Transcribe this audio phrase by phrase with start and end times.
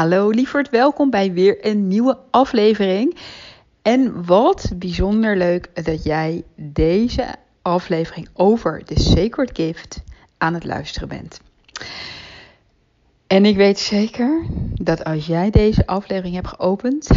[0.00, 3.16] Hallo lieverd, welkom bij weer een nieuwe aflevering.
[3.82, 10.02] En wat bijzonder leuk dat jij deze aflevering over de Sacred Gift
[10.38, 11.40] aan het luisteren bent.
[13.26, 17.08] En ik weet zeker dat als jij deze aflevering hebt geopend,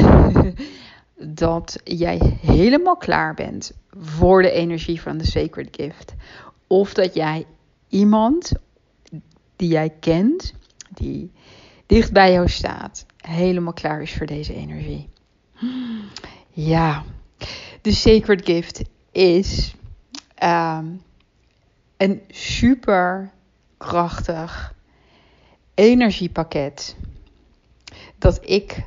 [1.44, 6.13] dat jij helemaal klaar bent voor de energie van de Sacred Gift.
[6.68, 7.45] Of dat jij
[7.90, 8.52] iemand
[9.55, 10.54] die jij kent,
[10.90, 11.31] die
[11.86, 15.10] dicht bij jou staat, helemaal klaar is voor deze energie.
[16.50, 17.04] Ja,
[17.82, 19.76] de Sacred Gift is
[20.36, 20.86] ehm,
[21.98, 23.32] een super
[23.77, 24.74] krachtig
[25.74, 26.96] energiepakket
[28.18, 28.84] dat ik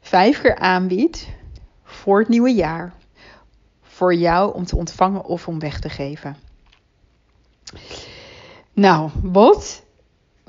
[0.00, 1.28] vijf keer aanbied
[1.84, 2.92] voor het nieuwe jaar.
[3.82, 6.36] Voor jou om te ontvangen of om weg te geven.
[8.72, 9.82] Nou, wat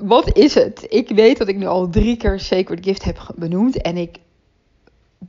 [0.02, 0.86] wat is het?
[0.88, 3.82] Ik weet dat ik nu al drie keer Sacred Gift heb benoemd.
[3.82, 4.18] En ik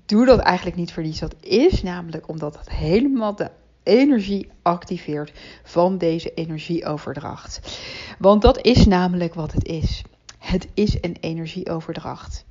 [0.06, 1.20] doe dat eigenlijk niet voor niets.
[1.20, 3.50] Dat is namelijk omdat het helemaal de
[3.84, 5.32] energie activeert
[5.64, 7.80] van deze energieoverdracht.
[8.20, 10.02] Want dat is namelijk wat het is.
[10.38, 12.46] Het is een energieoverdracht.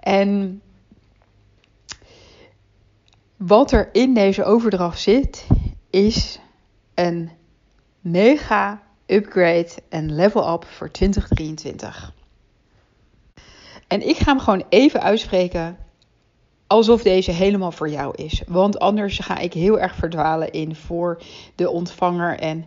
[0.00, 0.60] En
[3.36, 5.46] wat er in deze overdracht zit,
[5.90, 6.40] is
[6.94, 7.30] een
[8.00, 12.12] mega upgrade en level up voor 2023.
[13.88, 15.76] En ik ga hem gewoon even uitspreken
[16.66, 18.42] alsof deze helemaal voor jou is.
[18.46, 21.22] Want anders ga ik heel erg verdwalen in voor
[21.54, 22.38] de ontvanger.
[22.38, 22.64] En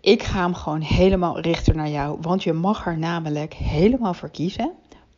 [0.00, 2.18] ik ga hem gewoon helemaal richten naar jou.
[2.20, 4.72] Want je mag er namelijk helemaal voor kiezen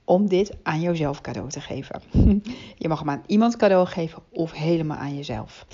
[0.04, 2.02] om dit aan jouzelf cadeau te geven.
[2.76, 5.66] Je mag hem aan iemand cadeau geven of helemaal aan jezelf.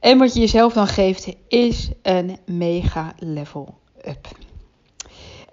[0.00, 3.79] En wat je jezelf dan geeft is een mega level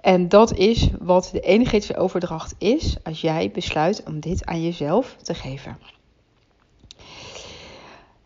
[0.02, 5.16] En dat is wat de energetische overdracht is als jij besluit om dit aan jezelf
[5.22, 5.78] te geven.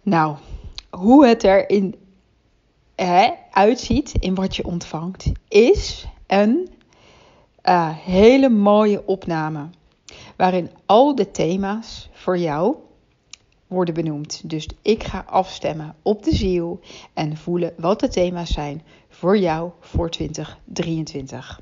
[0.02, 0.36] Nou,
[0.90, 1.96] hoe het erin
[2.96, 6.70] hè, uitziet in wat je ontvangt, is een
[7.64, 9.70] uh, hele mooie opname.
[10.36, 12.76] Waarin al de thema's voor jou
[13.68, 14.50] worden benoemd.
[14.50, 16.80] Dus ik ga afstemmen op de ziel
[17.14, 18.82] en voelen wat de thema's zijn
[19.12, 21.62] voor jou voor 2023.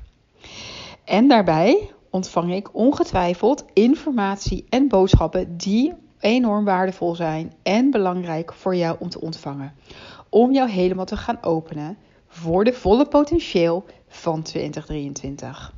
[1.04, 8.76] En daarbij ontvang ik ongetwijfeld informatie en boodschappen die enorm waardevol zijn en belangrijk voor
[8.76, 9.74] jou om te ontvangen.
[10.28, 11.96] Om jou helemaal te gaan openen
[12.28, 15.72] voor de volle potentieel van 2023.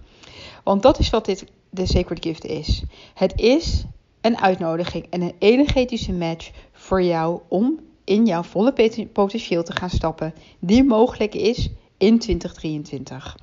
[0.64, 2.82] Want dat is wat dit de Sacred Gift is.
[3.14, 3.84] Het is
[4.20, 8.72] een uitnodiging en een energetische match voor jou om in jouw volle
[9.12, 13.36] potentieel te gaan stappen, die mogelijk is in 2023.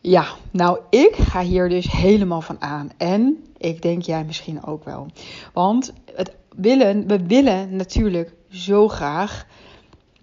[0.00, 2.90] Ja, nou, ik ga hier dus helemaal van aan.
[2.96, 5.06] En ik denk jij misschien ook wel.
[5.52, 9.46] Want het willen, we willen natuurlijk zo graag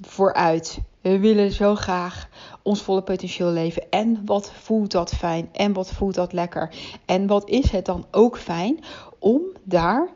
[0.07, 0.79] vooruit.
[1.01, 2.29] We willen zo graag
[2.61, 3.89] ons volle potentieel leven.
[3.89, 5.49] En wat voelt dat fijn?
[5.53, 6.73] En wat voelt dat lekker?
[7.05, 8.79] En wat is het dan ook fijn
[9.19, 10.09] om daar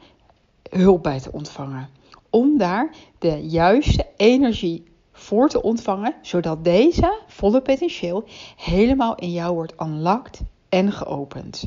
[0.69, 1.89] hulp bij te ontvangen?
[2.33, 8.23] Om daar de juiste energie voor te ontvangen, zodat deze volle potentieel
[8.57, 11.65] helemaal in jou wordt unlocked en geopend.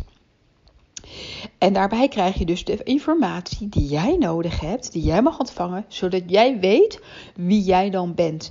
[1.58, 5.84] En daarbij krijg je dus de informatie die jij nodig hebt, die jij mag ontvangen,
[5.88, 7.00] zodat jij weet
[7.34, 8.50] wie jij dan bent.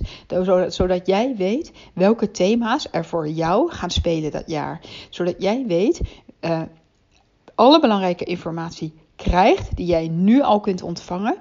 [0.68, 4.80] Zodat, jij weet welke thema's er voor jou gaan spelen dat jaar.
[5.10, 6.00] Zodat jij weet
[6.40, 6.62] uh,
[7.54, 11.36] alle belangrijke informatie krijgt die jij nu al kunt ontvangen.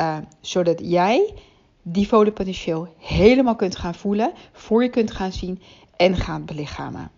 [0.00, 1.34] Uh, zodat jij
[1.82, 5.62] die potentieel helemaal kunt gaan voelen, voor je kunt gaan zien
[5.96, 7.10] en gaan belichamen.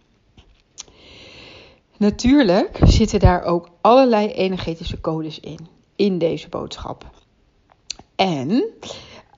[1.97, 5.59] Natuurlijk zitten daar ook allerlei energetische codes in,
[5.97, 7.11] in deze boodschap.
[8.17, 8.65] En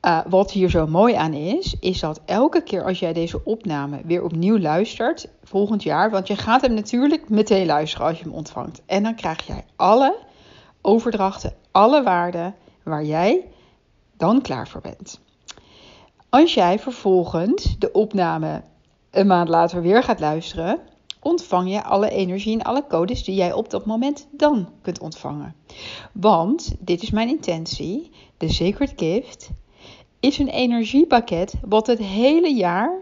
[0.06, 4.00] uh, wat hier zo mooi aan is, is dat elke keer als jij deze opname
[4.04, 8.32] weer opnieuw luistert, volgend jaar, want je gaat hem natuurlijk meteen luisteren als je hem
[8.32, 8.82] ontvangt.
[8.86, 10.16] En dan krijg jij alle
[10.80, 13.48] overdrachten, alle waarden waar jij
[14.16, 15.20] dan klaar voor bent.
[16.28, 18.62] Als jij vervolgens de opname
[19.10, 20.80] een maand later weer gaat luisteren,
[21.20, 25.54] ontvang je alle energie en alle codes die jij op dat moment dan kunt ontvangen.
[26.12, 29.50] Want, dit is mijn intentie, de Sacred Gift
[30.20, 33.00] is een energiepakket wat het hele jaar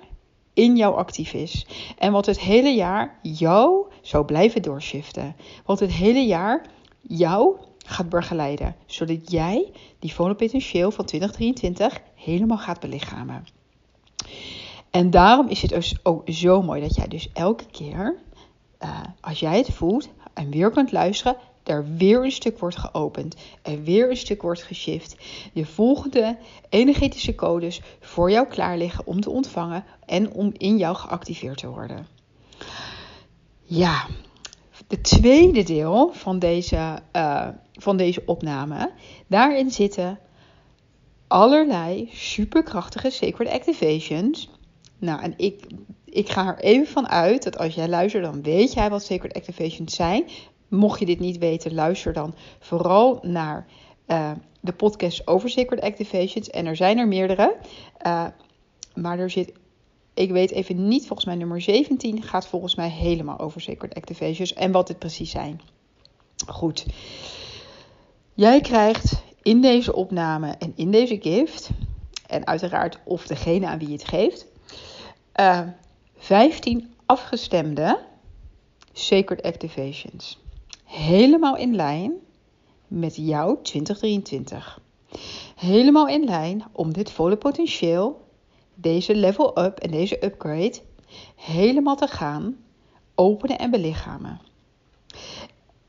[0.55, 1.67] in jou actief is.
[1.99, 5.37] En wat het hele jaar jou zou blijven doorshiften.
[5.65, 6.67] Wat het hele jaar
[7.00, 7.56] jou
[7.91, 8.77] gaat begeleiden.
[8.87, 13.47] Zodat jij die volle potentieel van 2023 helemaal gaat belichamen.
[14.91, 18.17] En daarom is het dus ook zo mooi dat jij dus elke keer,
[18.83, 23.37] uh, als jij het voelt, en weer kunt luisteren, er weer een stuk wordt geopend.
[23.63, 25.17] Er weer een stuk wordt geshift.
[25.53, 26.37] De volgende
[26.69, 31.69] energetische codes voor jou klaar liggen om te ontvangen en om in jou geactiveerd te
[31.69, 32.07] worden.
[33.63, 34.07] Ja,
[34.91, 38.91] de tweede deel van deze, uh, van deze opname.
[39.27, 40.19] Daarin zitten
[41.27, 44.49] allerlei superkrachtige sacred activations.
[44.99, 45.67] Nou, en ik,
[46.05, 49.35] ik ga er even van uit dat als jij luistert, dan weet jij wat sacred
[49.35, 50.25] activations zijn.
[50.69, 53.67] Mocht je dit niet weten, luister dan vooral naar
[54.07, 56.51] uh, de podcast over sacred activations.
[56.51, 57.57] En er zijn er meerdere.
[58.07, 58.27] Uh,
[58.95, 59.53] maar er zit
[60.20, 64.52] ik weet even niet, volgens mij nummer 17 gaat volgens mij helemaal over Sacred Activations
[64.52, 65.61] en wat dit precies zijn.
[66.46, 66.87] Goed.
[68.34, 71.70] Jij krijgt in deze opname en in deze gift,
[72.26, 74.46] en uiteraard of degene aan wie je het geeft,
[75.40, 75.69] uh, eh,
[76.17, 77.99] 15 afgestemde
[78.93, 80.38] Sacred Activations.
[80.84, 82.12] Helemaal in lijn
[82.88, 84.81] met jouw 2023.
[85.56, 88.28] Helemaal in lijn om dit volle potentieel
[88.81, 90.79] deze level up en deze upgrade
[91.37, 92.56] helemaal te gaan
[93.15, 94.41] openen en belichamen.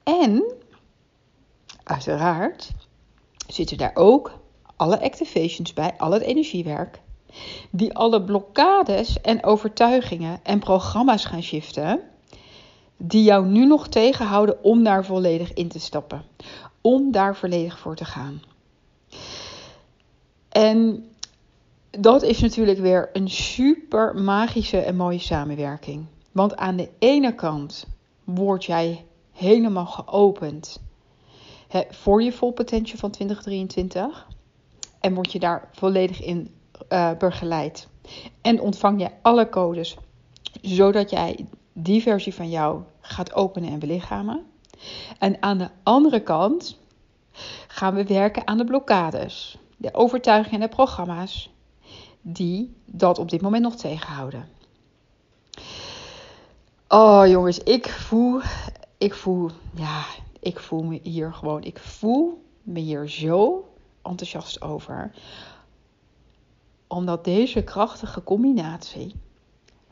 [0.03, 0.53] En
[1.83, 2.71] uiteraard
[3.47, 4.39] zitten daar ook
[4.75, 7.01] alle activations bij, al het energiewerk,
[7.69, 12.01] die alle blokkades en overtuigingen en programma's gaan shiften,
[12.97, 16.23] die jou nu nog tegenhouden om daar volledig in te stappen,
[16.81, 18.41] om daar volledig voor te gaan.
[20.49, 21.10] En
[21.99, 26.05] dat is natuurlijk weer een super magische en mooie samenwerking.
[26.31, 27.88] Want aan de ene kant
[28.23, 30.81] word jij helemaal geopend
[31.89, 34.27] voor je vol potential van 2023
[34.99, 36.53] en word je daar volledig in
[36.89, 37.88] uh, begeleid.
[38.41, 39.97] En ontvang je alle codes
[40.61, 44.45] zodat jij die versie van jou gaat openen en belichamen.
[45.19, 46.79] En aan de andere kant
[47.67, 51.51] gaan we werken aan de blokkades, de overtuigingen en de programma's
[52.21, 54.50] die dat op dit moment nog tegenhouden.
[56.88, 58.41] Oh jongens, ik voel,
[58.97, 60.06] ik voel, ja,
[60.39, 63.69] ik voel me hier gewoon, ik voel me hier zo
[64.01, 65.12] enthousiast over.
[66.88, 69.15] Omdat deze krachtige combinatie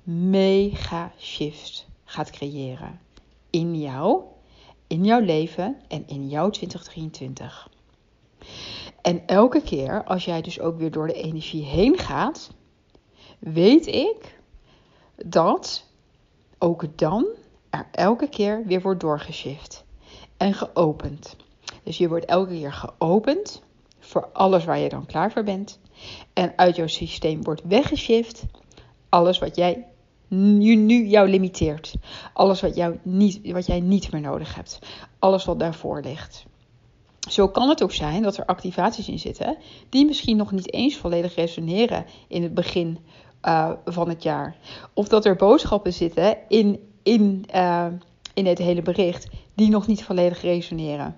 [0.04, 3.00] mega shift gaat creëren
[3.50, 4.22] in jou,
[4.88, 7.70] in jouw leven en in jouw 2023.
[9.10, 12.52] En elke keer als jij dus ook weer door de energie heen gaat,
[13.40, 14.40] weet ik
[15.26, 15.86] dat
[16.58, 17.26] ook dan
[17.70, 19.86] er elke keer weer wordt doorgeshift
[20.38, 21.36] en geopend.
[21.84, 23.64] Dus je wordt elke keer geopend
[24.00, 25.80] voor alles waar je dan klaar voor bent.
[26.34, 28.46] En uit jouw systeem wordt weggeshift
[29.10, 29.88] alles wat jij
[30.28, 31.96] nu, nu jou limiteert.
[32.34, 34.80] Alles wat, jou niet, wat jij niet meer nodig hebt.
[35.20, 36.48] Alles wat daarvoor ligt.
[37.30, 39.58] Zo kan het ook zijn dat er activaties in zitten
[39.90, 42.98] die misschien nog niet eens volledig resoneren in het begin
[43.46, 44.56] uh, van het jaar.
[44.94, 47.86] Of dat er boodschappen zitten in, in, uh,
[48.34, 51.16] in het hele bericht die nog niet volledig resoneren.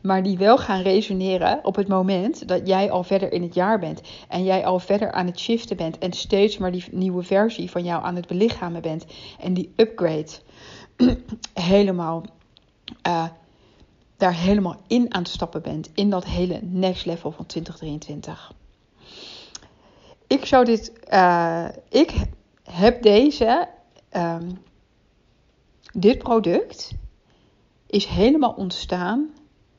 [0.00, 3.78] Maar die wel gaan resoneren op het moment dat jij al verder in het jaar
[3.78, 4.00] bent.
[4.28, 5.98] En jij al verder aan het shiften bent.
[5.98, 9.06] En steeds maar die nieuwe versie van jou aan het belichamen bent.
[9.40, 10.30] En die upgrade
[11.54, 12.24] helemaal
[13.06, 13.24] uh,
[14.22, 15.90] daar helemaal in aan het stappen bent.
[15.94, 18.52] In dat hele next level van 2023.
[20.26, 20.92] Ik zou dit.
[21.12, 22.14] Uh, ik
[22.62, 23.68] heb deze.
[24.16, 24.62] Um,
[25.92, 26.92] dit product
[27.86, 29.30] is helemaal ontstaan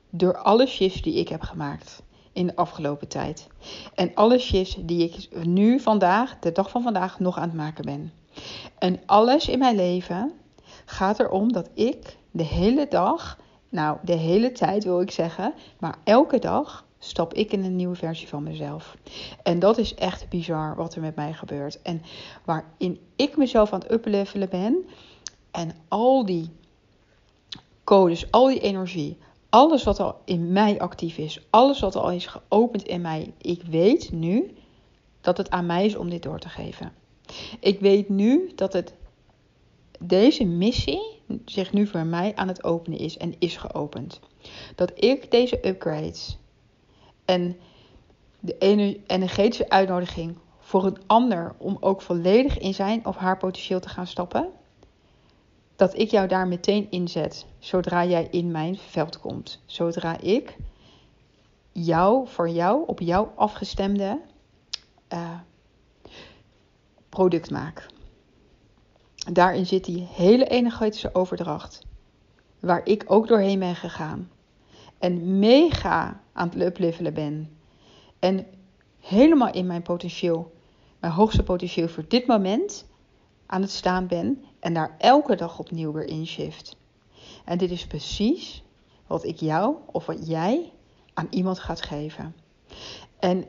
[0.10, 3.48] door alle shifts die ik heb gemaakt in de afgelopen tijd.
[3.96, 7.86] En alle shifts die ik nu vandaag, de dag van vandaag, nog aan het maken
[7.86, 8.14] ben.
[8.80, 10.32] En alles in mijn leven
[10.86, 13.38] gaat erom dat ik de hele dag
[13.74, 17.96] nou, de hele tijd wil ik zeggen, maar elke dag stap ik in een nieuwe
[17.96, 18.98] versie van mezelf.
[19.44, 21.82] En dat is echt bizar wat er met mij gebeurt.
[21.82, 22.02] En
[22.46, 24.86] waarin ik mezelf aan het uplevelen ben
[25.52, 26.50] en al die
[27.84, 29.18] codes, al die energie,
[29.50, 33.62] alles wat al in mij actief is, alles wat al is geopend in mij, ik
[33.62, 34.56] weet nu
[35.22, 36.92] dat het aan mij is om dit door te geven.
[37.60, 38.94] Ik weet nu dat het
[40.00, 41.13] deze missie
[41.46, 44.20] zich nu voor mij aan het openen is en is geopend.
[44.76, 46.38] Dat ik deze upgrades
[47.26, 47.58] en
[48.40, 48.58] de
[49.08, 54.08] energetische uitnodiging voor een ander om ook volledig in zijn of haar potentieel te gaan
[54.08, 54.50] stappen,
[55.76, 59.62] dat ik jou daar meteen inzet zodra jij in mijn veld komt.
[59.66, 60.58] Zodra ik
[61.72, 64.20] jou voor jou op jou afgestemde
[65.14, 65.40] uh,
[67.10, 67.86] product maak.
[69.32, 71.82] Daarin zit die hele energetische overdracht
[72.60, 74.32] waar ik ook doorheen ben gegaan.
[75.00, 77.58] En mega aan het uplevelen ben.
[78.20, 78.46] En
[79.00, 80.54] helemaal in mijn potentieel,
[81.00, 82.86] mijn hoogste potentieel voor dit moment
[83.46, 84.44] aan het staan ben.
[84.60, 86.76] En daar elke dag opnieuw weer in shift.
[87.46, 88.64] En dit is precies
[89.08, 90.72] wat ik jou of wat jij
[91.14, 92.36] aan iemand gaat geven.
[93.20, 93.46] En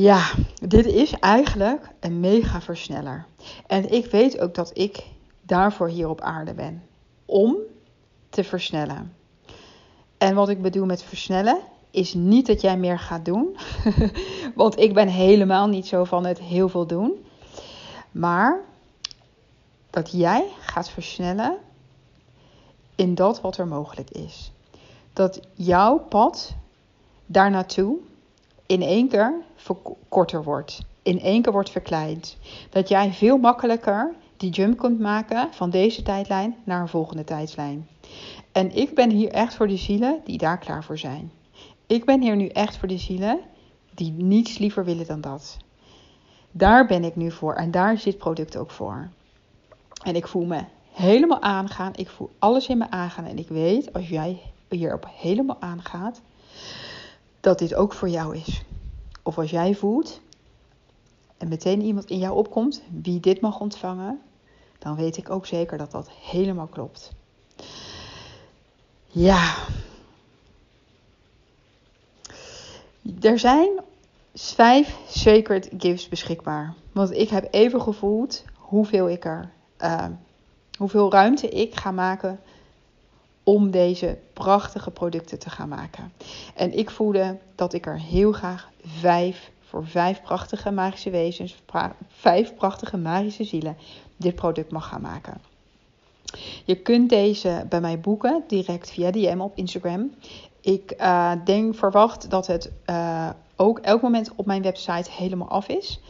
[0.00, 3.26] ja, dit is eigenlijk een mega versneller.
[3.66, 5.06] En ik weet ook dat ik
[5.42, 6.82] daarvoor hier op aarde ben.
[7.24, 7.56] Om
[8.28, 9.14] te versnellen.
[10.18, 11.58] En wat ik bedoel met versnellen
[11.90, 13.56] is niet dat jij meer gaat doen.
[14.54, 17.26] Want ik ben helemaal niet zo van het heel veel doen.
[18.10, 18.60] Maar
[19.90, 21.56] dat jij gaat versnellen
[22.94, 24.52] in dat wat er mogelijk is.
[25.12, 26.54] Dat jouw pad
[27.26, 27.98] daar naartoe
[28.70, 29.34] in één keer
[30.08, 30.80] korter wordt.
[31.02, 32.36] In één keer wordt verkleind.
[32.70, 37.88] Dat jij veel makkelijker die jump kunt maken van deze tijdlijn naar een volgende tijdlijn.
[38.52, 41.32] En ik ben hier echt voor de zielen die daar klaar voor zijn.
[41.86, 43.40] Ik ben hier nu echt voor de zielen
[43.94, 45.56] die niets liever willen dan dat.
[46.50, 49.08] Daar ben ik nu voor en daar zit product ook voor.
[50.04, 51.92] En ik voel me helemaal aangaan.
[51.94, 53.24] Ik voel alles in me aangaan.
[53.24, 56.20] En ik weet, als jij hierop helemaal aangaat,
[57.40, 58.62] dat dit ook voor jou is.
[59.22, 60.20] Of als jij voelt
[61.36, 64.20] en meteen iemand in jou opkomt wie dit mag ontvangen,
[64.78, 67.12] dan weet ik ook zeker dat dat helemaal klopt.
[69.06, 69.54] Ja.
[73.20, 73.80] Er zijn
[74.34, 76.74] vijf sacred gifts beschikbaar.
[76.92, 80.06] Want ik heb even gevoeld hoeveel ik er, uh,
[80.78, 82.40] hoeveel ruimte ik ga maken
[83.50, 86.12] om deze prachtige producten te gaan maken.
[86.54, 91.62] En ik voelde dat ik er heel graag vijf voor vijf prachtige magische wezens,
[92.08, 93.76] vijf prachtige magische zielen,
[94.16, 95.40] dit product mag gaan maken.
[96.64, 100.14] Je kunt deze bij mij boeken direct via DM op Instagram.
[100.60, 105.68] Ik uh, denk, verwacht dat het uh, ook elk moment op mijn website helemaal af
[105.68, 106.00] is.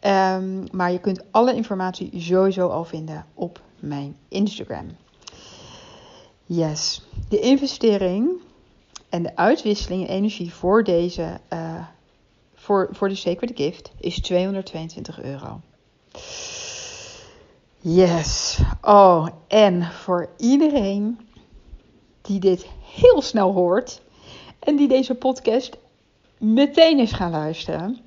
[0.00, 4.86] Um, maar je kunt alle informatie sowieso al vinden op mijn Instagram.
[6.46, 8.30] Yes, de investering
[9.08, 11.86] en de uitwisseling in energie voor deze, uh,
[12.54, 15.60] voor, voor de Sacred Gift is 222 euro.
[17.80, 18.58] Yes.
[18.82, 21.18] Oh, en voor iedereen
[22.22, 24.02] die dit heel snel hoort
[24.58, 25.76] en die deze podcast
[26.38, 27.98] meteen is gaan luisteren.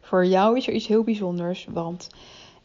[0.00, 2.08] Voor jou is er iets heel bijzonders, want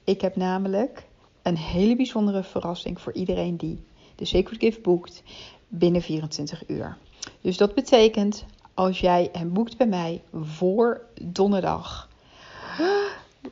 [0.04, 1.06] ik heb namelijk
[1.42, 3.84] een hele bijzondere verrassing voor iedereen die
[4.16, 5.24] de Sacred Gift boekt
[5.68, 6.98] binnen 24 uur.
[7.42, 12.10] Dus dat betekent als jij hem boekt bij mij voor donderdag.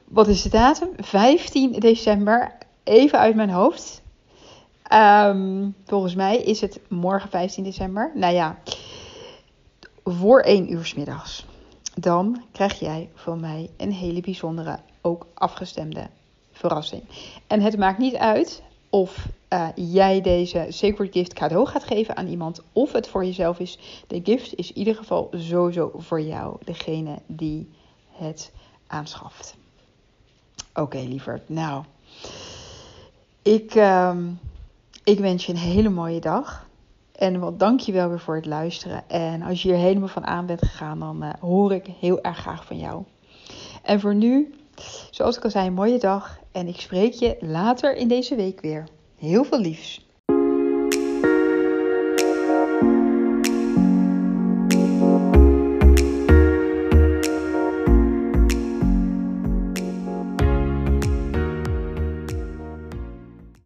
[0.07, 0.89] Wat is de datum?
[0.97, 2.57] 15 december.
[2.83, 4.01] Even uit mijn hoofd.
[4.93, 8.11] Um, volgens mij is het morgen 15 december.
[8.15, 8.57] Nou ja,
[10.03, 11.45] voor 1 uur s middags.
[11.95, 16.07] Dan krijg jij van mij een hele bijzondere, ook afgestemde
[16.51, 17.03] verrassing.
[17.47, 22.27] En het maakt niet uit of uh, jij deze Sacred Gift cadeau gaat geven aan
[22.27, 24.03] iemand of het voor jezelf is.
[24.07, 27.69] De gift is in ieder geval sowieso voor jou, degene die
[28.11, 28.51] het
[28.87, 29.55] aanschaft.
[30.69, 31.49] Oké, okay, lieverd.
[31.49, 31.83] Nou,
[33.41, 34.17] ik, uh,
[35.03, 36.67] ik wens je een hele mooie dag.
[37.11, 39.09] En wat dank je wel weer voor het luisteren.
[39.09, 42.37] En als je hier helemaal van aan bent gegaan, dan uh, hoor ik heel erg
[42.37, 43.03] graag van jou.
[43.83, 44.53] En voor nu,
[45.11, 46.39] zoals ik al zei, een mooie dag.
[46.51, 48.87] En ik spreek je later in deze week weer.
[49.23, 50.12] Heel veel liefs.